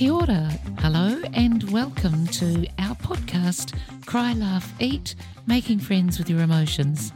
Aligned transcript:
Kia 0.00 0.14
ora, 0.14 0.48
hello, 0.78 1.20
and 1.34 1.70
welcome 1.70 2.26
to 2.28 2.66
our 2.78 2.94
podcast, 2.94 3.78
Cry, 4.06 4.32
Laugh, 4.32 4.72
Eat 4.80 5.14
Making 5.46 5.78
Friends 5.78 6.18
with 6.18 6.30
Your 6.30 6.40
Emotions. 6.40 7.12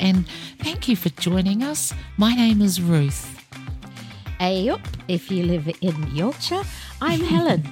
And 0.00 0.26
thank 0.58 0.88
you 0.88 0.96
for 0.96 1.10
joining 1.10 1.62
us. 1.62 1.92
My 2.16 2.32
name 2.34 2.62
is 2.62 2.80
Ruth. 2.80 3.44
Ayup, 4.40 4.80
if 5.06 5.30
you 5.30 5.44
live 5.44 5.68
in 5.82 6.16
Yorkshire, 6.16 6.62
I'm 7.02 7.20
Helen. 7.34 7.62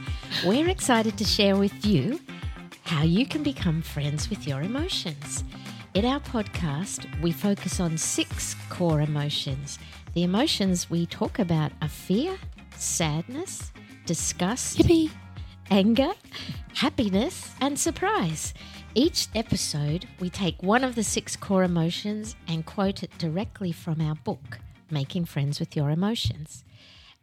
We're 0.44 0.68
excited 0.68 1.16
to 1.16 1.24
share 1.24 1.56
with 1.56 1.86
you 1.86 2.20
how 2.84 3.04
you 3.04 3.24
can 3.24 3.42
become 3.42 3.80
friends 3.80 4.28
with 4.28 4.46
your 4.46 4.60
emotions. 4.60 5.44
In 5.94 6.04
our 6.04 6.20
podcast, 6.20 7.06
we 7.22 7.32
focus 7.32 7.80
on 7.80 7.96
six 7.96 8.54
core 8.68 9.00
emotions. 9.00 9.78
The 10.12 10.24
emotions 10.24 10.90
we 10.90 11.06
talk 11.06 11.38
about 11.38 11.72
are 11.80 11.88
fear, 11.88 12.36
sadness, 12.76 13.72
disgust, 14.06 14.78
Yippee! 14.78 15.10
anger, 15.70 16.12
happiness, 16.74 17.50
and 17.60 17.78
surprise. 17.78 18.52
Each 18.94 19.28
episode, 19.34 20.06
we 20.20 20.28
take 20.28 20.62
one 20.62 20.84
of 20.84 20.94
the 20.94 21.02
six 21.02 21.34
core 21.34 21.64
emotions 21.64 22.36
and 22.46 22.66
quote 22.66 23.02
it 23.02 23.16
directly 23.16 23.72
from 23.72 24.00
our 24.00 24.14
book, 24.14 24.58
Making 24.90 25.24
Friends 25.24 25.58
with 25.58 25.74
Your 25.74 25.90
Emotions. 25.90 26.62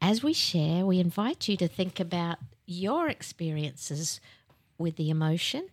As 0.01 0.23
we 0.23 0.33
share, 0.33 0.85
we 0.85 0.99
invite 0.99 1.47
you 1.47 1.57
to 1.57 1.67
think 1.67 1.99
about 1.99 2.37
your 2.65 3.07
experiences 3.07 4.19
with 4.77 4.95
the 4.95 5.09
emotion 5.09 5.67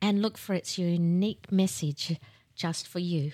and 0.00 0.22
look 0.22 0.38
for 0.38 0.54
its 0.54 0.78
unique 0.78 1.50
message 1.50 2.18
just 2.54 2.86
for 2.86 3.00
you. 3.00 3.32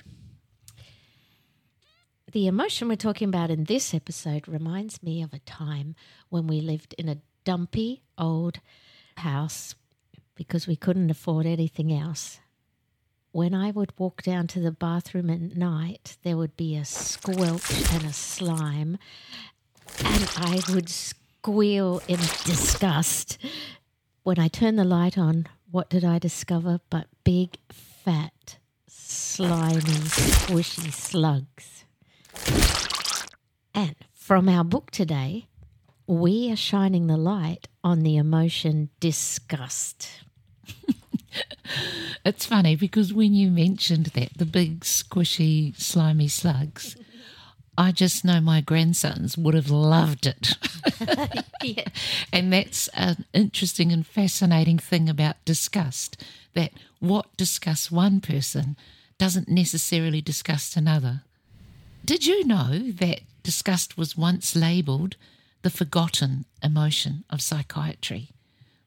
The 2.33 2.47
emotion 2.47 2.87
we're 2.87 2.95
talking 2.95 3.27
about 3.27 3.51
in 3.51 3.65
this 3.65 3.93
episode 3.93 4.47
reminds 4.47 5.03
me 5.03 5.21
of 5.21 5.33
a 5.35 5.41
time 5.41 5.97
when 6.29 6.47
we 6.47 6.61
lived 6.61 6.95
in 6.97 7.09
a 7.09 7.19
dumpy 7.45 8.05
old 8.17 8.61
house 9.17 9.75
because 10.37 10.69
we 10.69 10.77
couldn't 10.77 11.11
afford 11.11 11.45
anything 11.45 11.93
else. 11.93 12.39
When 13.33 13.53
I 13.53 13.73
would 13.73 13.99
walk 13.99 14.23
down 14.23 14.47
to 14.49 14.61
the 14.61 14.71
bathroom 14.71 15.29
at 15.29 15.57
night, 15.57 16.19
there 16.23 16.37
would 16.37 16.57
be 16.57 16.77
a 16.77 16.85
squelch 16.85 17.93
and 17.93 18.05
a 18.05 18.13
slime, 18.13 18.99
and 20.05 20.31
I 20.37 20.61
would 20.69 20.89
squeal 20.89 22.01
in 22.07 22.19
disgust. 22.45 23.39
When 24.23 24.39
I 24.39 24.47
turned 24.47 24.79
the 24.79 24.85
light 24.85 25.19
on, 25.19 25.49
what 25.69 25.91
did 25.91 26.05
I 26.05 26.21
discover 26.21 26.79
but 26.91 27.09
big, 27.25 27.59
fat, 27.73 28.59
slimy, 28.87 29.81
squishy 29.81 30.93
slugs? 30.93 31.81
And 33.75 33.95
from 34.13 34.49
our 34.49 34.65
book 34.65 34.91
today, 34.91 35.47
we 36.07 36.51
are 36.51 36.57
shining 36.57 37.07
the 37.07 37.17
light 37.17 37.69
on 37.83 38.03
the 38.03 38.17
emotion 38.17 38.91
disgust. 39.01 40.09
It's 42.25 42.45
funny 42.45 42.77
because 42.77 43.15
when 43.15 43.33
you 43.35 43.51
mentioned 43.51 44.07
that, 44.07 44.37
the 44.37 44.45
big, 44.45 44.81
squishy, 44.81 45.79
slimy 45.81 46.29
slugs, 46.29 46.97
I 47.79 47.93
just 47.93 48.25
know 48.25 48.41
my 48.41 48.61
grandsons 48.61 49.39
would 49.39 49.55
have 49.55 49.71
loved 49.71 50.27
it. 50.27 50.57
Yeah. 51.63 51.85
And 52.33 52.51
that's 52.53 52.89
an 52.89 53.27
interesting 53.35 53.93
and 53.93 54.07
fascinating 54.07 54.79
thing 54.79 55.11
about 55.11 55.45
disgust 55.45 56.25
that 56.55 56.73
what 57.01 57.37
disgusts 57.37 57.91
one 57.91 58.21
person 58.23 58.77
doesn't 59.19 59.49
necessarily 59.49 60.23
disgust 60.23 60.75
another. 60.77 61.23
Did 62.05 62.27
you 62.27 62.47
know 62.47 62.91
that 62.93 63.21
disgust 63.43 63.97
was 63.97 64.17
once 64.17 64.57
labelled 64.57 65.17
the 65.63 65.71
forgotten 65.71 66.45
emotion 66.63 67.25
of 67.31 67.43
psychiatry? 67.43 68.31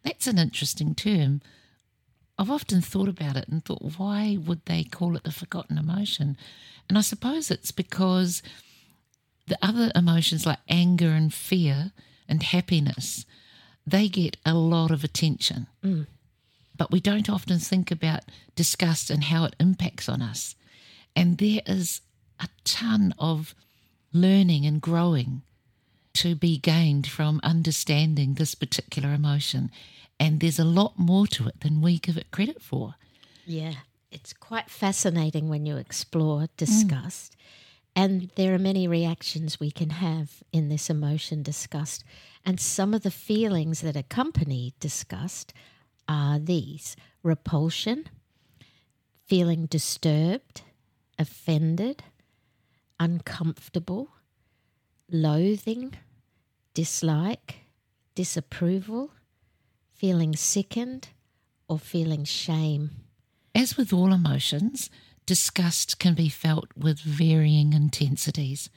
That's 0.03 0.28
an 0.28 0.38
interesting 0.38 0.96
term. 0.96 1.41
I've 2.38 2.51
often 2.51 2.81
thought 2.81 3.09
about 3.09 3.38
it 3.38 3.47
and 3.47 3.63
thought, 3.63 3.94
why 3.97 4.38
would 4.44 4.66
they 4.66 4.84
call 4.84 5.16
it 5.16 5.24
the 5.24 5.31
forgotten 5.31 5.78
emotion? 5.78 6.35
And 6.90 6.97
I 6.97 7.01
suppose 7.01 7.51
it's 7.51 7.72
because 7.72 8.41
the 9.47 9.57
other 9.62 9.91
emotions 9.95 10.45
like 10.45 10.59
anger 10.68 11.09
and 11.09 11.34
fear 11.34 11.91
and 12.28 12.41
happiness, 12.41 13.25
they 13.85 14.07
get 14.07 14.38
a 14.45 14.53
lot 14.53 14.91
of 14.91 15.03
attention. 15.03 15.68
Mm. 15.84 16.07
But 16.75 16.91
we 16.91 17.00
don't 17.00 17.30
often 17.30 17.59
think 17.59 17.91
about 17.91 18.24
disgust 18.56 19.09
and 19.09 19.25
how 19.25 19.45
it 19.45 19.56
impacts 19.59 20.09
on 20.09 20.22
us. 20.22 20.56
And 21.16 21.38
there 21.38 21.62
is 21.68 22.01
a 22.44 22.50
ton 22.64 23.14
of 23.18 23.56
learning 24.12 24.66
and 24.66 24.81
growing 24.81 25.42
to 26.14 26.36
be 26.36 26.58
gained 26.58 27.08
from 27.08 27.40
understanding 27.44 28.36
this 28.36 28.54
particular 28.56 29.14
emotion. 29.14 29.72
And 30.20 30.40
there's 30.40 30.59
a 30.59 30.64
lot 30.66 30.98
more 30.98 31.26
to 31.28 31.48
it 31.48 31.62
than 31.62 31.81
we 31.81 31.98
give 31.98 32.18
it 32.18 32.31
credit 32.31 32.62
for. 32.62 32.96
Yeah, 33.46 33.74
it's 34.12 34.31
quite 34.31 34.70
fascinating 34.70 35.50
when 35.50 35.66
you 35.66 35.78
explore 35.78 36.42
mm. 36.42 36.50
disgust. 36.58 37.36
And 37.96 38.31
there 38.36 38.54
are 38.54 38.60
many 38.60 38.88
reactions 38.88 39.60
we 39.60 39.72
can 39.72 39.92
have 39.92 40.44
in 40.52 40.70
this 40.70 40.90
emotion 40.90 41.44
disgust. 41.44 42.04
And 42.46 42.60
some 42.60 42.94
of 42.94 43.04
the 43.04 43.12
feelings 43.12 43.81
that 43.81 43.96
accompany 43.96 44.74
disgust 44.80 45.54
are 46.08 46.40
these 46.40 46.96
repulsion, 47.22 48.06
feeling 49.28 49.68
disturbed, 49.68 50.62
offended, 51.18 52.04
uncomfortable, 53.00 54.09
loathing, 55.12 55.96
dislike, 56.74 57.68
disapproval, 58.16 59.12
feeling 59.94 60.36
sickened, 60.36 61.09
or 61.68 61.80
feeling 61.80 62.24
shame. 62.24 62.92
As 63.56 63.78
with 63.78 63.94
all 63.94 64.14
emotions, 64.14 64.90
disgust 65.26 66.00
can 66.00 66.14
be 66.14 66.30
felt 66.30 66.68
with 66.76 67.00
varying 67.00 67.74
intensities, 67.74 68.70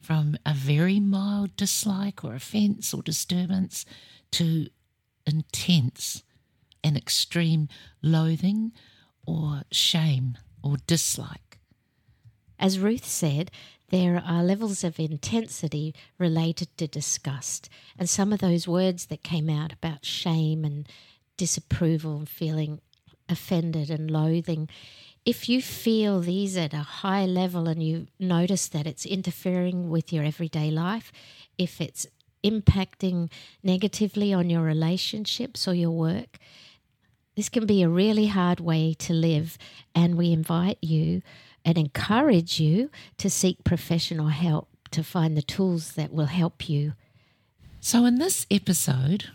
from 0.00 0.36
a 0.44 0.52
very 0.52 1.00
mild 1.00 1.56
dislike 1.56 2.22
or 2.24 2.34
offence 2.34 2.92
or 2.92 3.02
disturbance 3.02 3.86
to 4.32 4.68
intense 5.26 6.22
and 6.82 6.96
extreme 6.96 7.68
loathing 8.02 8.72
or 9.26 9.62
shame 9.72 10.36
or 10.62 10.76
dislike. 10.86 11.43
As 12.64 12.78
Ruth 12.78 13.04
said, 13.04 13.50
there 13.90 14.22
are 14.26 14.42
levels 14.42 14.84
of 14.84 14.98
intensity 14.98 15.94
related 16.16 16.74
to 16.78 16.88
disgust. 16.88 17.68
And 17.98 18.08
some 18.08 18.32
of 18.32 18.38
those 18.38 18.66
words 18.66 19.04
that 19.06 19.22
came 19.22 19.50
out 19.50 19.74
about 19.74 20.06
shame 20.06 20.64
and 20.64 20.88
disapproval 21.36 22.16
and 22.16 22.26
feeling 22.26 22.80
offended 23.28 23.90
and 23.90 24.10
loathing, 24.10 24.70
if 25.26 25.46
you 25.46 25.60
feel 25.60 26.20
these 26.20 26.56
at 26.56 26.72
a 26.72 26.78
high 27.04 27.26
level 27.26 27.68
and 27.68 27.82
you 27.82 28.06
notice 28.18 28.66
that 28.68 28.86
it's 28.86 29.04
interfering 29.04 29.90
with 29.90 30.10
your 30.10 30.24
everyday 30.24 30.70
life, 30.70 31.12
if 31.58 31.82
it's 31.82 32.06
impacting 32.42 33.30
negatively 33.62 34.32
on 34.32 34.48
your 34.48 34.62
relationships 34.62 35.68
or 35.68 35.74
your 35.74 35.90
work, 35.90 36.38
this 37.36 37.50
can 37.50 37.66
be 37.66 37.82
a 37.82 37.90
really 37.90 38.28
hard 38.28 38.60
way 38.60 38.94
to 39.00 39.12
live. 39.12 39.58
And 39.94 40.14
we 40.14 40.32
invite 40.32 40.78
you 40.80 41.20
and 41.64 41.78
encourage 41.78 42.60
you 42.60 42.90
to 43.18 43.30
seek 43.30 43.64
professional 43.64 44.28
help 44.28 44.68
to 44.90 45.02
find 45.02 45.36
the 45.36 45.42
tools 45.42 45.92
that 45.92 46.12
will 46.12 46.26
help 46.26 46.68
you. 46.68 46.92
So, 47.80 48.04
in 48.04 48.18
this 48.18 48.46
episode, 48.50 49.30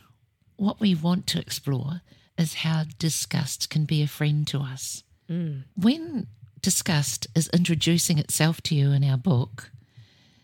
what 0.55 0.79
we 0.79 0.95
want 0.95 1.27
to 1.27 1.39
explore 1.39 2.01
is 2.37 2.55
how 2.55 2.85
disgust 2.97 3.69
can 3.69 3.85
be 3.85 4.01
a 4.01 4.07
friend 4.07 4.47
to 4.47 4.59
us. 4.59 5.03
Mm. 5.29 5.63
When 5.75 6.27
disgust 6.61 7.27
is 7.35 7.49
introducing 7.49 8.17
itself 8.17 8.61
to 8.63 8.75
you 8.75 8.91
in 8.91 9.03
our 9.03 9.17
book, 9.17 9.71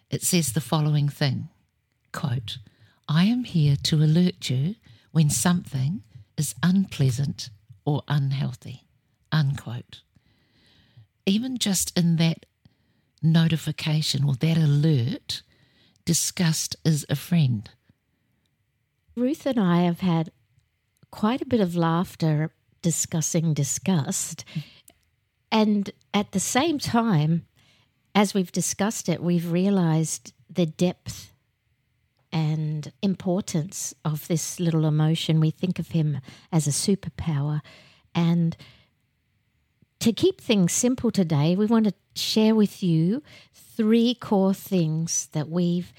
it 0.09 0.21
says 0.21 0.53
the 0.53 0.61
following 0.61 1.09
thing 1.09 1.49
quote, 2.11 2.57
I 3.07 3.25
am 3.25 3.43
here 3.43 3.75
to 3.83 3.97
alert 3.97 4.49
you 4.49 4.75
when 5.11 5.29
something 5.29 6.03
is 6.37 6.55
unpleasant 6.63 7.49
or 7.85 8.03
unhealthy. 8.07 8.83
Unquote. 9.31 10.01
Even 11.25 11.57
just 11.57 11.97
in 11.97 12.17
that 12.17 12.45
notification 13.21 14.23
or 14.23 14.35
that 14.35 14.57
alert, 14.57 15.41
disgust 16.05 16.75
is 16.85 17.05
a 17.09 17.15
friend. 17.15 17.69
Ruth 19.15 19.45
and 19.45 19.59
I 19.59 19.83
have 19.83 20.01
had 20.01 20.31
quite 21.09 21.41
a 21.41 21.45
bit 21.45 21.61
of 21.61 21.75
laughter 21.75 22.51
discussing 22.81 23.53
disgust. 23.53 24.45
And 25.51 25.89
at 26.13 26.33
the 26.33 26.39
same 26.39 26.77
time, 26.77 27.47
as 28.13 28.33
we've 28.33 28.51
discussed 28.51 29.09
it, 29.09 29.23
we've 29.23 29.51
realized 29.51 30.33
the 30.49 30.65
depth 30.65 31.31
and 32.31 32.91
importance 33.01 33.93
of 34.03 34.27
this 34.27 34.59
little 34.59 34.85
emotion. 34.85 35.39
We 35.39 35.51
think 35.51 35.79
of 35.79 35.89
him 35.89 36.19
as 36.51 36.67
a 36.67 36.71
superpower. 36.71 37.61
And 38.13 38.55
to 40.05 40.13
keep 40.13 40.39
things 40.39 40.71
simple 40.71 41.09
today, 41.09 41.55
we 41.55 41.65
want 41.65 41.85
to 41.85 41.93
share 42.13 42.53
with 42.53 42.83
you 42.83 43.23
three 43.55 44.13
core 44.13 44.53
things 44.53 45.29
that 45.31 45.49
we've 45.49 45.91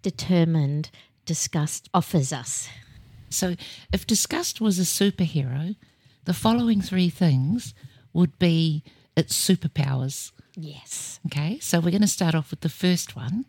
determined 0.00 0.88
disgust 1.26 1.90
offers 1.92 2.32
us. 2.32 2.70
So, 3.28 3.54
if 3.92 4.06
disgust 4.06 4.62
was 4.62 4.78
a 4.78 4.84
superhero, 4.84 5.76
the 6.24 6.32
following 6.32 6.80
three 6.80 7.10
things 7.10 7.74
would 8.14 8.38
be 8.38 8.82
its 9.14 9.38
superpowers. 9.38 10.32
Yes. 10.54 11.20
Okay, 11.26 11.58
so 11.58 11.78
we're 11.78 11.90
going 11.90 12.00
to 12.00 12.08
start 12.08 12.34
off 12.34 12.50
with 12.50 12.60
the 12.60 12.70
first 12.70 13.14
one. 13.14 13.44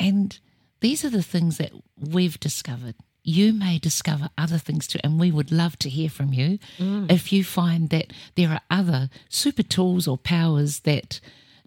And 0.00 0.36
these 0.80 1.04
are 1.04 1.10
the 1.10 1.22
things 1.22 1.58
that 1.58 1.70
we've 1.96 2.40
discovered. 2.40 2.96
You 3.24 3.52
may 3.52 3.78
discover 3.78 4.30
other 4.36 4.58
things 4.58 4.86
too, 4.86 4.98
and 5.04 5.18
we 5.20 5.30
would 5.30 5.52
love 5.52 5.78
to 5.80 5.88
hear 5.88 6.10
from 6.10 6.32
you 6.32 6.58
mm. 6.78 7.10
if 7.10 7.32
you 7.32 7.44
find 7.44 7.88
that 7.90 8.12
there 8.34 8.50
are 8.50 8.60
other 8.68 9.10
super 9.28 9.62
tools 9.62 10.08
or 10.08 10.18
powers 10.18 10.80
that 10.80 11.20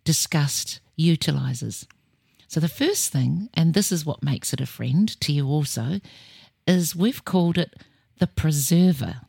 disgust 0.03 0.79
utilizes. 0.97 1.87
So, 2.47 2.59
the 2.59 2.67
first 2.67 3.11
thing, 3.11 3.49
and 3.53 3.73
this 3.73 3.91
is 3.91 4.05
what 4.05 4.23
makes 4.23 4.53
it 4.53 4.61
a 4.61 4.65
friend 4.65 5.09
to 5.21 5.31
you 5.31 5.47
also, 5.47 6.01
is 6.67 6.95
we've 6.95 7.23
called 7.23 7.57
it 7.57 7.73
the 8.19 8.27
preserver. 8.27 9.21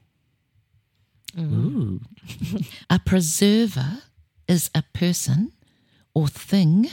Mm. 1.37 1.52
Ooh. 1.52 2.00
a 2.90 2.99
preserver 2.99 4.02
is 4.49 4.70
a 4.75 4.82
person 4.93 5.52
or 6.14 6.28
thing 6.28 6.88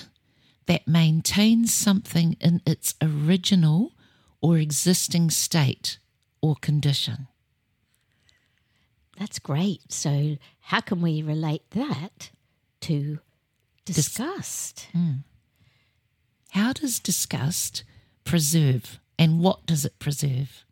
that 0.67 0.87
maintains 0.87 1.73
something 1.73 2.37
in 2.39 2.61
its 2.65 2.95
original 3.01 3.93
or 4.43 4.57
existing 4.57 5.31
state 5.31 5.97
or 6.41 6.55
condition. 6.55 7.27
That's 9.17 9.39
great. 9.39 9.91
So, 9.91 10.37
how 10.59 10.81
can 10.81 11.01
we 11.01 11.21
relate 11.21 11.63
that 11.71 12.31
to 12.81 13.19
disgust? 13.85 14.87
Hmm. 14.91 15.23
How 16.51 16.73
does 16.73 16.99
disgust 16.99 17.83
preserve 18.25 18.99
and 19.17 19.39
what 19.39 19.65
does 19.65 19.85
it 19.85 19.97
preserve? 19.97 20.65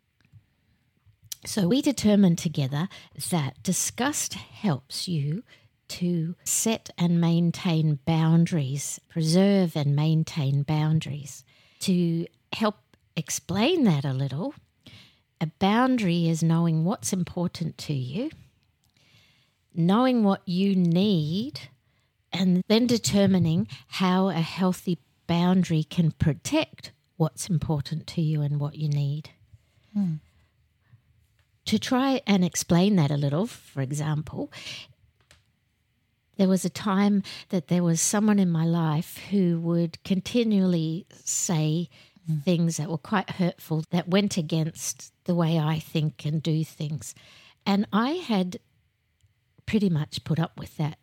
So, 1.46 1.66
we 1.66 1.80
determined 1.80 2.38
together 2.38 2.88
that 3.30 3.62
disgust 3.62 4.34
helps 4.34 5.08
you 5.08 5.44
to 5.88 6.34
set 6.44 6.90
and 6.98 7.20
maintain 7.20 8.00
boundaries, 8.04 9.00
preserve 9.08 9.76
and 9.76 9.96
maintain 9.96 10.62
boundaries. 10.62 11.44
To 11.80 12.26
help 12.52 12.76
explain 13.16 13.84
that 13.84 14.04
a 14.04 14.12
little, 14.12 14.54
a 15.40 15.46
boundary 15.58 16.28
is 16.28 16.42
knowing 16.42 16.84
what's 16.84 17.12
important 17.12 17.78
to 17.78 17.92
you, 17.92 18.30
knowing 19.74 20.24
what 20.24 20.46
you 20.46 20.76
need, 20.76 21.60
and 22.32 22.62
then 22.68 22.86
determining 22.86 23.68
how 23.88 24.28
a 24.28 24.34
healthy 24.34 24.98
boundary 25.26 25.82
can 25.82 26.12
protect 26.12 26.92
what's 27.16 27.48
important 27.48 28.06
to 28.06 28.20
you 28.20 28.40
and 28.42 28.58
what 28.58 28.76
you 28.76 28.88
need. 28.88 29.30
Hmm. 29.94 30.14
To 31.66 31.78
try 31.78 32.20
and 32.26 32.44
explain 32.44 32.96
that 32.96 33.10
a 33.10 33.16
little, 33.16 33.46
for 33.46 33.82
example, 33.82 34.50
there 36.36 36.48
was 36.48 36.64
a 36.64 36.70
time 36.70 37.22
that 37.50 37.68
there 37.68 37.82
was 37.82 38.00
someone 38.00 38.38
in 38.38 38.50
my 38.50 38.64
life 38.64 39.18
who 39.30 39.60
would 39.60 40.02
continually 40.02 41.06
say 41.22 41.88
Mm. 42.30 42.44
things 42.44 42.76
that 42.76 42.88
were 42.88 42.98
quite 42.98 43.30
hurtful 43.30 43.84
that 43.90 44.06
went 44.06 44.36
against 44.36 45.12
the 45.24 45.34
way 45.34 45.58
I 45.58 45.80
think 45.80 46.24
and 46.24 46.40
do 46.40 46.62
things. 46.64 47.16
And 47.66 47.84
I 47.92 48.10
had 48.10 48.60
pretty 49.66 49.90
much 49.90 50.22
put 50.22 50.38
up 50.38 50.56
with 50.56 50.76
that. 50.76 50.98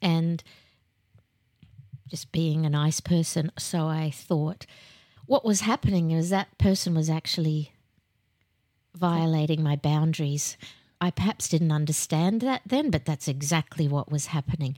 And 0.00 0.44
just 2.08 2.30
being 2.30 2.64
a 2.64 2.70
nice 2.70 3.00
person, 3.00 3.50
so 3.58 3.88
I 3.88 4.10
thought 4.10 4.64
what 5.26 5.44
was 5.44 5.62
happening 5.62 6.12
is 6.12 6.30
that 6.30 6.56
person 6.56 6.94
was 6.94 7.10
actually 7.10 7.72
violating 8.94 9.60
my 9.60 9.74
boundaries. 9.74 10.56
I 11.00 11.10
perhaps 11.10 11.48
didn't 11.48 11.72
understand 11.72 12.42
that 12.42 12.62
then, 12.64 12.90
but 12.90 13.06
that's 13.06 13.26
exactly 13.26 13.88
what 13.88 14.12
was 14.12 14.26
happening. 14.26 14.76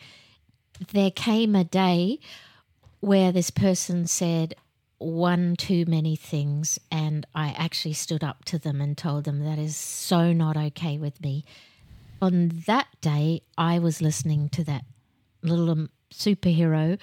There 0.93 1.11
came 1.11 1.55
a 1.55 1.65
day 1.65 2.19
where 3.01 3.31
this 3.31 3.51
person 3.51 4.07
said 4.07 4.55
one 4.99 5.57
too 5.57 5.85
many 5.87 6.17
things, 6.17 6.79
and 6.91 7.27
I 7.35 7.55
actually 7.57 7.95
stood 7.95 8.25
up 8.25 8.45
to 8.47 8.59
them 8.59 8.81
and 8.81 8.97
told 8.97 9.25
them 9.25 9.45
that 9.45 9.59
is 9.59 9.77
so 9.77 10.33
not 10.33 10.57
okay 10.57 10.99
with 10.99 11.21
me. 11.21 11.45
On 12.21 12.49
that 12.67 12.89
day, 13.01 13.43
I 13.57 13.79
was 13.79 14.03
listening 14.03 14.49
to 14.51 14.65
that 14.65 14.85
little 15.43 15.71
um, 15.71 15.91
superhero 16.13 16.99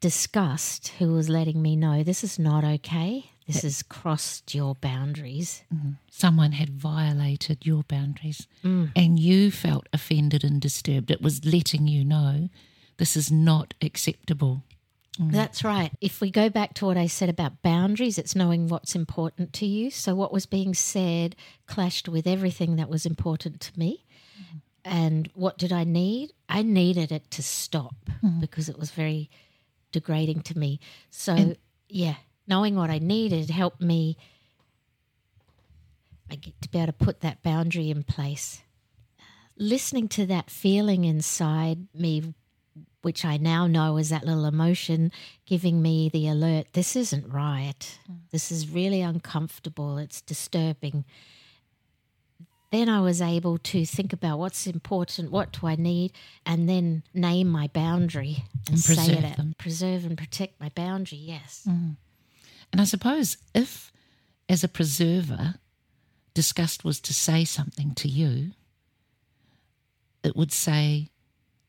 disgust 0.00 0.88
who 0.98 1.12
was 1.12 1.28
letting 1.28 1.60
me 1.60 1.76
know 1.76 2.02
this 2.02 2.24
is 2.24 2.38
not 2.38 2.64
okay. 2.64 3.30
This 3.46 3.62
has 3.62 3.82
crossed 3.82 4.54
your 4.54 4.76
boundaries. 4.76 5.62
Someone 6.10 6.52
had 6.52 6.70
violated 6.70 7.66
your 7.66 7.82
boundaries 7.82 8.46
and 8.94 9.18
you 9.18 9.50
felt 9.50 9.88
offended 9.92 10.44
and 10.44 10.60
disturbed. 10.60 11.10
It 11.10 11.20
was 11.20 11.44
letting 11.44 11.88
you 11.88 12.04
know 12.04 12.48
this 12.96 13.16
is 13.16 13.30
not 13.32 13.74
acceptable. 13.82 14.62
Mm. 15.18 15.32
That's 15.32 15.64
right. 15.64 15.90
If 16.00 16.20
we 16.20 16.30
go 16.30 16.48
back 16.48 16.74
to 16.74 16.86
what 16.86 16.96
I 16.96 17.06
said 17.06 17.28
about 17.28 17.62
boundaries, 17.62 18.18
it's 18.18 18.36
knowing 18.36 18.68
what's 18.68 18.94
important 18.94 19.52
to 19.54 19.66
you. 19.66 19.90
So, 19.90 20.14
what 20.14 20.32
was 20.32 20.46
being 20.46 20.74
said 20.74 21.36
clashed 21.66 22.08
with 22.08 22.26
everything 22.26 22.76
that 22.76 22.88
was 22.88 23.04
important 23.04 23.60
to 23.60 23.78
me. 23.78 24.04
Mm. 24.38 24.60
And 24.84 25.30
what 25.34 25.58
did 25.58 25.72
I 25.72 25.84
need? 25.84 26.32
I 26.48 26.62
needed 26.62 27.12
it 27.12 27.30
to 27.32 27.42
stop 27.42 27.96
mm-hmm. 28.22 28.40
because 28.40 28.68
it 28.68 28.78
was 28.78 28.90
very 28.92 29.30
degrading 29.92 30.42
to 30.42 30.58
me. 30.58 30.80
So, 31.10 31.56
yeah, 31.88 32.14
knowing 32.46 32.76
what 32.76 32.90
I 32.90 32.98
needed 32.98 33.50
helped 33.50 33.80
me 33.80 34.16
I 36.30 36.36
get 36.36 36.60
to 36.62 36.68
be 36.68 36.78
able 36.78 36.86
to 36.86 36.92
put 36.92 37.20
that 37.20 37.42
boundary 37.42 37.90
in 37.90 38.04
place. 38.04 38.62
Listening 39.58 40.08
to 40.08 40.26
that 40.26 40.48
feeling 40.48 41.04
inside 41.04 41.88
me, 41.92 42.34
which 43.02 43.24
I 43.24 43.36
now 43.36 43.66
know 43.66 43.96
is 43.96 44.10
that 44.10 44.24
little 44.24 44.44
emotion 44.44 45.10
giving 45.46 45.80
me 45.82 46.08
the 46.08 46.28
alert 46.28 46.66
this 46.72 46.96
isn't 46.96 47.32
right. 47.32 47.98
Mm. 48.10 48.18
This 48.30 48.52
is 48.52 48.68
really 48.68 49.00
uncomfortable. 49.00 49.98
It's 49.98 50.20
disturbing. 50.20 51.04
Then 52.70 52.88
I 52.88 53.00
was 53.00 53.20
able 53.20 53.58
to 53.58 53.84
think 53.84 54.12
about 54.12 54.38
what's 54.38 54.66
important, 54.66 55.32
what 55.32 55.50
do 55.52 55.66
I 55.66 55.74
need, 55.74 56.12
and 56.46 56.68
then 56.68 57.02
name 57.12 57.48
my 57.48 57.66
boundary 57.66 58.44
and, 58.68 58.76
And 58.76 58.78
say 58.78 59.12
it. 59.14 59.36
them. 59.36 59.56
Preserve 59.58 60.04
and 60.04 60.16
protect 60.16 60.60
my 60.60 60.68
boundary, 60.68 61.18
yes. 61.18 61.66
Mm. 61.68 61.96
And 62.72 62.80
I 62.80 62.84
suppose 62.84 63.38
if, 63.54 63.90
as 64.48 64.62
a 64.62 64.68
preserver, 64.68 65.54
disgust 66.32 66.84
was 66.84 67.00
to 67.00 67.12
say 67.12 67.44
something 67.44 67.92
to 67.96 68.06
you, 68.08 68.52
it 70.22 70.36
would 70.36 70.52
say, 70.52 71.08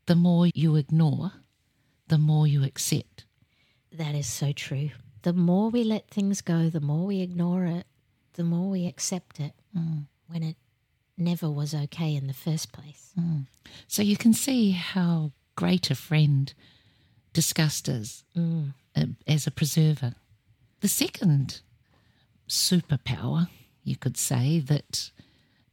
the 0.06 0.16
more 0.16 0.48
you 0.54 0.76
ignore, 0.76 1.32
the 2.08 2.18
more 2.18 2.48
you 2.48 2.64
accept. 2.64 3.26
That 3.92 4.16
is 4.16 4.28
so 4.28 4.52
true. 4.52 4.92
The 5.24 5.34
more 5.34 5.70
we 5.70 5.84
let 5.84 6.10
things 6.10 6.42
go, 6.42 6.70
the 6.70 6.82
more 6.82 7.06
we 7.06 7.22
ignore 7.22 7.66
it, 7.66 7.86
the 8.34 8.44
more 8.44 8.70
we 8.70 8.88
accept 8.88 9.40
it 9.40 9.54
mm. 9.78 10.06
when 10.28 10.44
it 10.44 10.56
never 11.18 11.50
was 11.50 11.74
okay 11.74 12.16
in 12.16 12.28
the 12.28 12.34
first 12.34 12.72
place. 12.72 13.12
Mm. 13.20 13.46
So 13.88 14.02
you 14.02 14.18
can 14.18 14.34
see 14.34 14.72
how 14.72 15.32
great 15.56 15.92
a 15.92 15.96
friend 15.96 16.54
disgust 17.34 17.88
is 17.88 18.24
mm. 18.36 18.74
uh, 18.96 19.06
as 19.28 19.46
a 19.46 19.52
preserver. 19.52 20.16
The 20.80 20.88
second 20.88 21.62
superpower, 22.50 23.48
you 23.84 23.96
could 23.96 24.18
say, 24.18 24.60
that 24.60 25.12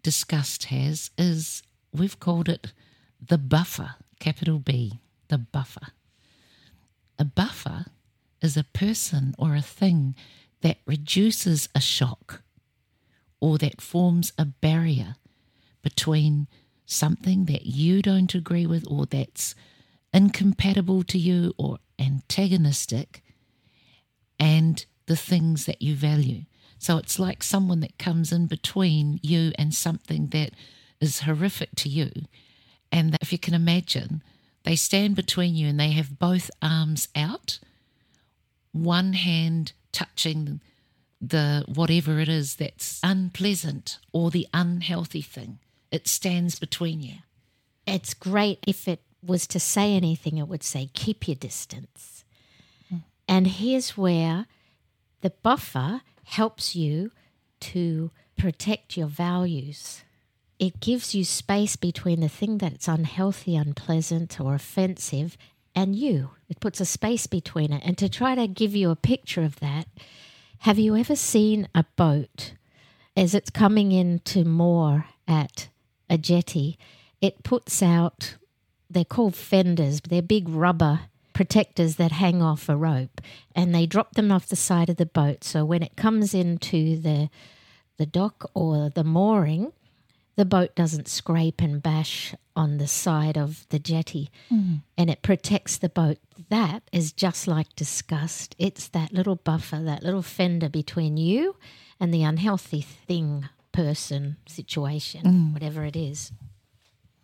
disgust 0.03 0.65
has 0.65 1.11
is 1.17 1.63
we've 1.93 2.21
called 2.21 2.49
it 2.49 2.73
the 3.21 3.39
buffer, 3.39 3.95
capital 4.19 4.59
B, 4.59 5.01
the 5.29 5.39
buffer. 5.39 5.89
A 7.19 7.25
buffer 7.25 7.87
is 8.41 8.57
a 8.57 8.65
person 8.65 9.35
or 9.39 9.55
a 9.55 9.63
thing 9.63 10.15
that 10.63 10.79
reduces 10.87 11.69
a 11.75 11.81
shock 11.81 12.43
or 13.41 13.59
that 13.59 13.81
forms 13.81 14.33
a 14.39 14.45
barrier 14.45 15.17
between 15.83 16.49
something 16.87 17.45
that 17.45 17.67
you 17.67 18.03
don't 18.03 18.35
agree 18.35 18.67
with 18.67 18.85
or 18.89 19.07
that's 19.07 19.55
incompatible 20.13 21.03
to 21.05 21.19
you 21.19 21.53
or 21.59 21.79
antagonistic 21.99 23.23
and 24.39 24.87
the 25.07 25.17
things 25.17 25.67
that 25.67 25.83
you 25.83 25.95
value. 25.95 26.43
So 26.79 26.97
it's 26.97 27.19
like 27.19 27.43
someone 27.43 27.81
that 27.81 27.99
comes 27.99 28.33
in 28.33 28.47
between 28.47 29.19
you 29.23 29.53
and 29.59 29.75
something 29.75 30.29
that 30.29 30.53
is 31.01 31.21
horrific 31.21 31.71
to 31.77 31.89
you. 31.89 32.11
And 32.91 33.17
if 33.21 33.33
you 33.33 33.39
can 33.39 33.55
imagine, 33.55 34.23
they 34.65 34.77
stand 34.77 35.17
between 35.17 35.55
you 35.55 35.69
and 35.69 35.79
they 35.79 35.91
have 35.93 36.19
both 36.19 36.51
arms 36.63 37.09
out, 37.15 37.59
one 38.73 39.13
hand 39.15 39.73
touching 39.93 40.61
the 41.21 41.65
whatever 41.67 42.21
it 42.21 42.29
is 42.29 42.57
that's 42.57 43.01
unpleasant 43.03 43.99
or 44.13 44.31
the 44.31 44.47
unhealthy 44.55 45.23
thing. 45.23 45.59
It 45.91 46.07
stands 46.07 46.59
between 46.59 47.01
you. 47.03 47.17
It's 47.87 48.15
great 48.15 48.63
if 48.67 48.87
it 48.87 49.01
was 49.25 49.47
to 49.49 49.59
say 49.59 49.95
anything, 49.95 50.39
it 50.39 50.49
would 50.49 50.63
say, 50.63 50.91
keep 50.93 51.27
your 51.27 51.35
distance. 51.35 52.25
Hmm. 52.89 52.99
And 53.27 53.47
here's 53.47 53.97
where 53.97 54.47
the 55.23 55.31
buffer 55.31 56.03
helps 56.25 56.77
you 56.77 57.11
to 57.61 58.11
protect 58.37 58.97
your 58.97 59.09
values. 59.09 60.03
It 60.59 60.81
gives 60.81 61.15
you 61.15 61.25
space 61.25 61.77
between 61.77 62.21
the 62.21 62.29
thing 62.29 62.59
that's 62.59 62.89
unhealthy, 62.89 63.57
unpleasant, 63.57 64.41
or 64.41 64.55
offensive 64.55 65.37
and 65.75 65.95
you. 65.95 66.31
It 66.49 66.61
puts 66.61 66.81
a 66.81 66.85
space 66.85 67.27
between 67.27 67.73
it. 67.73 67.83
And 67.85 67.97
to 67.99 68.09
try 68.09 68.35
to 68.35 68.49
give 68.49 68.75
you 68.75 68.91
a 68.91 68.97
picture 68.97 69.43
of 69.43 69.61
that, 69.61 69.87
have 70.61 70.79
you 70.79 70.97
ever 70.97 71.15
seen 71.15 71.69
a 71.75 71.85
boat 71.97 72.55
as 73.17 73.35
it's 73.35 73.51
coming 73.51 73.93
into 73.93 74.45
moor 74.45 75.07
at 75.29 75.69
a 76.11 76.19
jetty? 76.19 76.79
It 77.21 77.45
puts 77.45 77.83
out, 77.83 78.37
they're 78.91 79.05
called 79.05 79.37
fenders, 79.37 80.01
they're 80.01 80.23
big 80.23 80.49
rubber 80.49 81.03
protectors 81.33 81.95
that 81.95 82.11
hang 82.11 82.43
off 82.43 82.69
a 82.69 82.77
rope 82.77 83.21
and 83.55 83.73
they 83.73 83.87
drop 83.87 84.15
them 84.15 84.33
off 84.33 84.49
the 84.49 84.57
side 84.57 84.91
of 84.91 84.97
the 84.97 85.07
boat. 85.07 85.45
So 85.45 85.65
when 85.65 85.85
it 85.85 85.95
comes 85.95 86.35
into 86.35 86.99
the 87.01 87.31
the 87.97 88.07
dock 88.07 88.51
or 88.55 88.91
the 88.91 89.05
mooring, 89.05 89.73
the 90.39 90.45
boat 90.45 90.73
doesn't 90.77 91.09
scrape 91.09 91.61
and 91.61 91.83
bash 91.83 92.33
on 92.55 92.79
the 92.79 92.87
side 92.87 93.37
of 93.37 93.67
the 93.71 93.79
jetty 93.81 94.31
Mm. 94.49 94.83
and 94.97 95.11
it 95.11 95.21
protects 95.21 95.77
the 95.77 95.89
boat. 95.89 96.19
That 96.49 96.85
is 96.93 97.11
just 97.13 97.49
like 97.49 97.75
disgust. 97.75 98.55
It's 98.57 98.87
that 98.89 99.13
little 99.13 99.35
buffer, 99.35 99.83
that 99.83 100.05
little 100.05 100.23
fender 100.23 100.69
between 100.69 101.17
you 101.17 101.57
and 101.99 102.15
the 102.15 102.23
unhealthy 102.23 102.81
thing, 102.83 103.49
person, 103.73 104.37
situation, 104.47 105.53
whatever 105.53 105.85
it 105.85 105.97
is. 105.97 106.31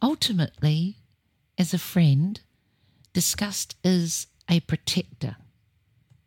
Ultimately, 0.02 0.96
as 1.56 1.72
a 1.72 1.78
friend, 1.78 2.40
disgust 3.12 3.76
is 3.84 4.26
a 4.50 4.58
protector. 4.60 5.36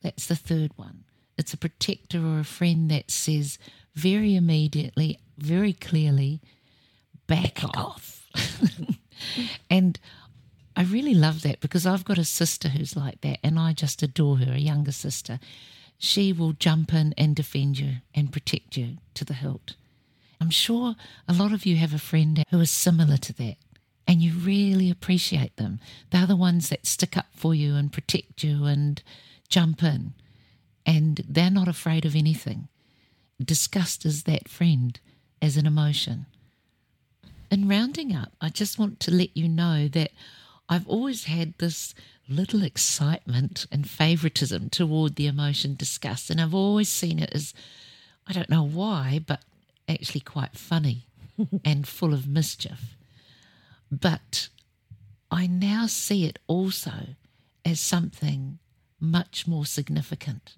That's 0.01 0.25
the 0.27 0.37
third 0.37 0.71
one. 0.77 1.03
It's 1.37 1.53
a 1.53 1.57
protector 1.57 2.25
or 2.25 2.39
a 2.39 2.45
friend 2.45 2.89
that 2.91 3.11
says 3.11 3.59
very 3.93 4.35
immediately, 4.35 5.19
very 5.37 5.73
clearly, 5.73 6.41
back 7.27 7.63
off. 7.63 8.25
and 9.69 9.99
I 10.75 10.83
really 10.83 11.13
love 11.13 11.41
that 11.41 11.59
because 11.59 11.85
I've 11.85 12.05
got 12.05 12.17
a 12.17 12.25
sister 12.25 12.69
who's 12.69 12.95
like 12.95 13.21
that 13.21 13.39
and 13.43 13.59
I 13.59 13.73
just 13.73 14.03
adore 14.03 14.37
her, 14.37 14.53
a 14.53 14.59
younger 14.59 14.91
sister. 14.91 15.39
She 15.97 16.31
will 16.31 16.53
jump 16.53 16.93
in 16.93 17.13
and 17.17 17.35
defend 17.35 17.79
you 17.79 17.95
and 18.13 18.31
protect 18.31 18.77
you 18.77 18.97
to 19.15 19.25
the 19.25 19.33
hilt. 19.33 19.75
I'm 20.39 20.51
sure 20.51 20.95
a 21.27 21.33
lot 21.33 21.51
of 21.51 21.65
you 21.65 21.77
have 21.77 21.93
a 21.93 21.99
friend 21.99 22.43
who 22.51 22.59
is 22.59 22.69
similar 22.69 23.17
to 23.17 23.33
that 23.33 23.55
and 24.07 24.21
you 24.21 24.33
really 24.33 24.89
appreciate 24.89 25.57
them. 25.57 25.79
They're 26.11 26.25
the 26.25 26.35
ones 26.35 26.69
that 26.69 26.85
stick 26.85 27.17
up 27.17 27.27
for 27.35 27.53
you 27.53 27.75
and 27.75 27.91
protect 27.91 28.43
you 28.43 28.65
and 28.65 29.01
jump 29.49 29.83
in. 29.83 30.13
And 30.85 31.21
they're 31.27 31.51
not 31.51 31.67
afraid 31.67 32.05
of 32.05 32.15
anything. 32.15 32.69
Disgust 33.43 34.05
is 34.05 34.23
that 34.23 34.47
friend 34.47 34.99
as 35.41 35.57
an 35.57 35.65
emotion. 35.65 36.27
In 37.49 37.67
rounding 37.67 38.15
up, 38.15 38.33
I 38.41 38.49
just 38.49 38.77
want 38.77 38.99
to 39.01 39.11
let 39.11 39.35
you 39.35 39.47
know 39.47 39.87
that 39.89 40.11
I've 40.67 40.87
always 40.87 41.25
had 41.25 41.53
this 41.57 41.93
little 42.27 42.63
excitement 42.63 43.65
and 43.71 43.89
favoritism 43.89 44.69
toward 44.69 45.15
the 45.15 45.27
emotion 45.27 45.75
disgust. 45.75 46.29
And 46.29 46.41
I've 46.41 46.53
always 46.53 46.89
seen 46.89 47.19
it 47.19 47.31
as, 47.33 47.53
I 48.27 48.33
don't 48.33 48.49
know 48.49 48.63
why, 48.63 49.21
but 49.25 49.41
actually 49.87 50.19
quite 50.21 50.57
funny 50.57 51.07
and 51.65 51.87
full 51.87 52.13
of 52.13 52.27
mischief. 52.27 52.95
But 53.89 54.49
I 55.31 55.47
now 55.47 55.87
see 55.87 56.25
it 56.25 56.39
also 56.47 57.15
as 57.63 57.79
something 57.79 58.59
much 58.99 59.47
more 59.47 59.65
significant. 59.65 60.55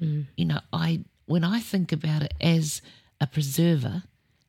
Mm. 0.00 0.26
You 0.36 0.44
know, 0.46 0.60
I 0.72 1.04
when 1.26 1.44
I 1.44 1.60
think 1.60 1.92
about 1.92 2.22
it 2.22 2.34
as 2.40 2.82
a 3.20 3.26
preserver 3.26 4.04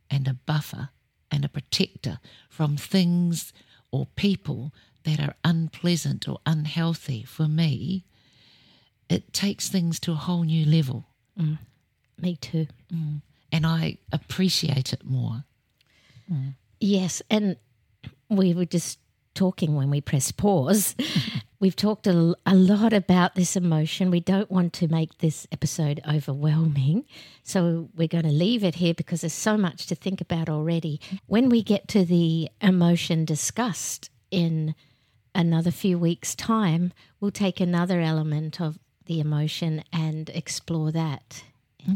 and 0.10 0.28
a 0.28 0.34
buffer 0.34 0.90
and 1.34 1.44
a 1.44 1.50
protector 1.50 2.20
from 2.48 2.78
things 2.78 3.52
or 3.92 4.06
people 4.16 4.72
that 5.04 5.20
are 5.20 5.34
unpleasant 5.44 6.30
or 6.30 6.40
unhealthy 6.46 7.24
for 7.24 7.48
me, 7.48 8.06
it 9.10 9.34
takes 9.34 9.68
things 9.68 10.00
to 10.00 10.12
a 10.12 10.16
whole 10.16 10.44
new 10.44 10.66
level. 10.66 11.06
Mm. 11.38 11.58
Me 12.22 12.36
too. 12.36 12.68
Mm. 12.94 13.22
And 13.52 13.66
I 13.66 13.98
appreciate 14.12 14.94
it 14.94 15.04
more. 15.04 15.44
Mm. 16.32 16.54
Yes, 16.80 17.22
and 17.30 17.58
we 18.30 18.54
were 18.54 18.66
just 18.66 19.00
talking 19.34 19.76
when 19.76 19.90
we 19.90 20.02
press 20.02 20.32
pause. 20.32 20.96
We've 21.60 21.76
talked 21.76 22.08
a, 22.08 22.36
a 22.46 22.56
lot 22.56 22.92
about 22.92 23.36
this 23.36 23.56
emotion. 23.56 24.12
We 24.12 24.20
don't 24.20 24.52
want 24.52 24.74
to 24.74 24.90
make 24.90 25.20
this 25.20 25.48
episode 25.52 26.02
overwhelming. 26.06 27.06
So 27.44 27.90
we're 27.96 28.10
going 28.10 28.26
to 28.26 28.32
leave 28.32 28.66
it 28.66 28.76
here 28.76 28.94
because 28.94 29.22
there's 29.22 29.32
so 29.32 29.56
much 29.56 29.88
to 29.88 29.96
think 29.96 30.20
about 30.20 30.50
already. 30.50 31.00
When 31.26 31.48
we 31.48 31.64
get 31.64 31.88
to 31.90 32.04
the 32.04 32.50
emotion 32.60 33.24
discussed 33.24 34.10
in 34.30 34.76
another 35.34 35.72
few 35.72 35.98
weeks' 35.98 36.36
time, 36.36 36.92
we'll 37.22 37.32
take 37.32 37.62
another 37.62 38.02
element 38.02 38.60
of 38.60 38.78
the 39.06 39.22
emotion 39.22 39.84
and 39.94 40.30
explore 40.30 40.92
that. 40.92 41.44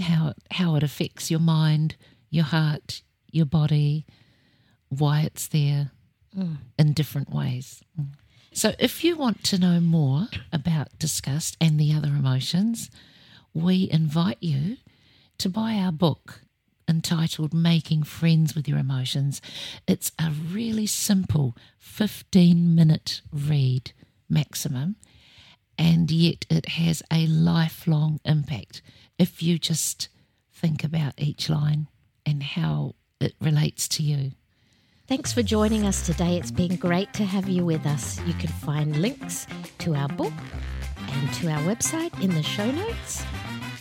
how 0.01 0.33
how 0.51 0.75
it 0.75 0.83
affects 0.83 1.29
your 1.29 1.39
mind, 1.39 1.95
your 2.29 2.45
heart, 2.45 3.01
your 3.31 3.45
body, 3.45 4.05
why 4.89 5.21
it's 5.21 5.47
there 5.47 5.91
in 6.77 6.93
different 6.93 7.33
ways. 7.33 7.81
Mm. 7.99 8.09
So, 8.53 8.73
if 8.79 9.03
you 9.03 9.15
want 9.15 9.43
to 9.45 9.59
know 9.59 9.79
more 9.79 10.27
about 10.51 10.97
disgust 10.97 11.57
and 11.61 11.79
the 11.79 11.93
other 11.93 12.07
emotions, 12.09 12.89
we 13.53 13.87
invite 13.91 14.37
you 14.41 14.77
to 15.37 15.49
buy 15.49 15.73
our 15.75 15.91
book 15.91 16.41
entitled 16.87 17.53
Making 17.53 18.03
Friends 18.03 18.55
with 18.55 18.67
Your 18.67 18.79
Emotions. 18.79 19.41
It's 19.87 20.11
a 20.17 20.31
really 20.31 20.87
simple 20.87 21.55
15 21.79 22.73
minute 22.73 23.21
read 23.31 23.91
maximum 24.29 24.95
and 25.77 26.09
yet 26.09 26.45
it 26.49 26.69
has 26.69 27.03
a 27.11 27.27
lifelong 27.27 28.19
impact 28.25 28.81
if 29.19 29.43
you 29.43 29.59
just 29.59 30.09
think 30.51 30.83
about 30.83 31.13
each 31.17 31.49
line 31.49 31.87
and 32.25 32.41
how 32.41 32.95
it 33.19 33.35
relates 33.39 33.87
to 33.87 34.03
you. 34.03 34.31
Thanks 35.07 35.31
for 35.31 35.41
joining 35.41 35.85
us 35.85 36.05
today. 36.05 36.37
It's 36.37 36.51
been 36.51 36.75
great 36.75 37.13
to 37.13 37.23
have 37.23 37.47
you 37.47 37.65
with 37.65 37.85
us. 37.85 38.19
You 38.25 38.33
can 38.33 38.49
find 38.49 38.97
links 39.01 39.47
to 39.79 39.95
our 39.95 40.09
book 40.09 40.33
and 40.97 41.33
to 41.35 41.49
our 41.49 41.61
website 41.61 42.21
in 42.21 42.33
the 42.33 42.43
show 42.43 42.69
notes. 42.69 43.23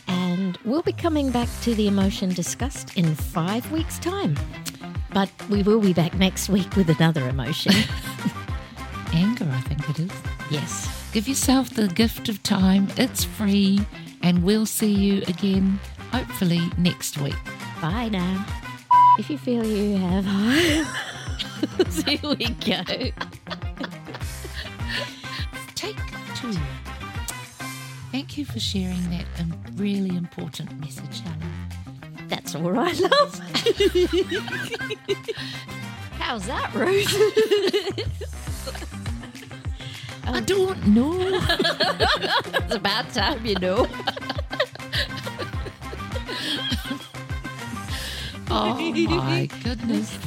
And 0.06 0.56
we'll 0.64 0.82
be 0.82 0.92
coming 0.92 1.32
back 1.32 1.48
to 1.62 1.74
the 1.74 1.88
emotion 1.88 2.28
discussed 2.32 2.96
in 2.96 3.12
five 3.16 3.70
weeks' 3.72 3.98
time. 3.98 4.36
But 5.12 5.30
we 5.50 5.64
will 5.64 5.80
be 5.80 5.92
back 5.92 6.14
next 6.14 6.48
week 6.48 6.76
with 6.76 6.88
another 6.90 7.28
emotion. 7.28 7.72
Anger, 9.12 9.48
I 9.50 9.60
think 9.62 9.90
it 9.90 9.98
is. 9.98 10.12
yes. 10.50 10.92
Give 11.12 11.26
yourself 11.26 11.70
the 11.70 11.88
gift 11.88 12.28
of 12.28 12.42
time, 12.42 12.88
it's 12.98 13.24
free, 13.24 13.80
and 14.22 14.44
we'll 14.44 14.66
see 14.66 14.92
you 14.92 15.22
again 15.22 15.80
hopefully 16.12 16.60
next 16.78 17.18
week. 17.18 17.34
Bye 17.80 18.10
now. 18.10 18.44
If 19.18 19.30
you 19.30 19.38
feel 19.38 19.64
you 19.64 19.96
have 19.96 20.26
here 22.06 22.18
we 22.22 22.48
go. 22.64 22.82
Take 25.74 25.96
two. 26.34 26.52
Thank 28.12 28.36
you 28.38 28.44
for 28.44 28.60
sharing 28.60 29.10
that 29.10 29.26
um, 29.40 29.54
really 29.76 30.16
important 30.16 30.78
message, 30.80 31.20
Helen. 31.20 31.40
That's 32.28 32.54
all 32.54 32.70
right, 32.70 32.98
love. 32.98 33.38
How's 36.18 36.46
that, 36.46 36.74
Ruth? 36.74 37.14
I 40.26 40.40
don't 40.40 40.86
know. 40.88 41.14
it's 42.54 42.74
about 42.74 43.12
time, 43.12 43.46
you 43.46 43.54
know. 43.56 43.86
oh 48.50 48.92
my 49.08 49.48
goodness. 49.62 50.18